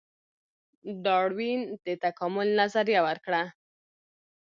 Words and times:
ډاروین 1.05 1.61
د 1.85 1.87
تکامل 2.03 2.47
نظریه 2.59 3.01
ورکړه 3.07 3.43